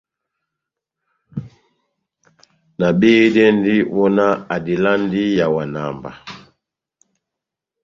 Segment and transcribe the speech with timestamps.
[2.79, 6.11] Nabehedɛndi, wɔhɔnáh adelandi ihawana mba.